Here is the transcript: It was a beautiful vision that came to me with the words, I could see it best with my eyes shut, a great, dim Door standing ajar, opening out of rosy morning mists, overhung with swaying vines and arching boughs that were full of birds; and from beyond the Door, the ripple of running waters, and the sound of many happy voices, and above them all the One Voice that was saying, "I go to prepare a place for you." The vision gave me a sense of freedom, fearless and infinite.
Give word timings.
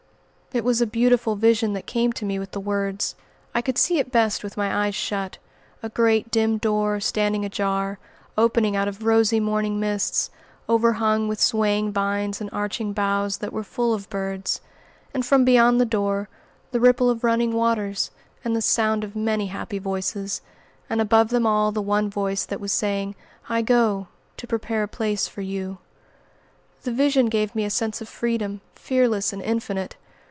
It 0.53 0.65
was 0.65 0.81
a 0.81 0.85
beautiful 0.85 1.37
vision 1.37 1.71
that 1.71 1.85
came 1.85 2.11
to 2.11 2.25
me 2.25 2.37
with 2.37 2.51
the 2.51 2.59
words, 2.59 3.15
I 3.55 3.61
could 3.61 3.77
see 3.77 3.99
it 3.99 4.11
best 4.11 4.43
with 4.43 4.57
my 4.57 4.83
eyes 4.85 4.95
shut, 4.95 5.37
a 5.81 5.87
great, 5.87 6.29
dim 6.29 6.57
Door 6.57 6.99
standing 6.99 7.45
ajar, 7.45 7.99
opening 8.37 8.75
out 8.75 8.89
of 8.89 9.05
rosy 9.05 9.39
morning 9.39 9.79
mists, 9.79 10.29
overhung 10.67 11.29
with 11.29 11.39
swaying 11.39 11.93
vines 11.93 12.41
and 12.41 12.49
arching 12.51 12.91
boughs 12.91 13.37
that 13.37 13.53
were 13.53 13.63
full 13.63 13.93
of 13.93 14.09
birds; 14.09 14.59
and 15.13 15.25
from 15.25 15.45
beyond 15.45 15.79
the 15.79 15.85
Door, 15.85 16.27
the 16.71 16.81
ripple 16.81 17.09
of 17.09 17.23
running 17.23 17.53
waters, 17.53 18.11
and 18.43 18.53
the 18.53 18.61
sound 18.61 19.05
of 19.05 19.15
many 19.15 19.47
happy 19.47 19.79
voices, 19.79 20.41
and 20.89 20.99
above 20.99 21.29
them 21.29 21.45
all 21.45 21.71
the 21.71 21.81
One 21.81 22.09
Voice 22.09 22.45
that 22.45 22.59
was 22.59 22.73
saying, 22.73 23.15
"I 23.47 23.61
go 23.61 24.09
to 24.35 24.47
prepare 24.47 24.83
a 24.83 24.87
place 24.89 25.29
for 25.29 25.39
you." 25.39 25.77
The 26.83 26.91
vision 26.91 27.27
gave 27.27 27.55
me 27.55 27.63
a 27.63 27.69
sense 27.69 28.01
of 28.01 28.09
freedom, 28.09 28.59
fearless 28.75 29.31
and 29.31 29.41
infinite. 29.41 29.95